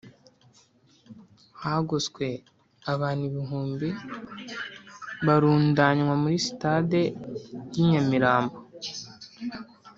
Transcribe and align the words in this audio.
hagoswe 1.61 2.27
abantu 2.93 3.23
ibihumbi 3.29 3.89
barundanywa 5.25 6.13
muri 6.23 6.37
sitade 6.45 6.99
y'i 7.73 7.83
nyamirambo 7.91 8.57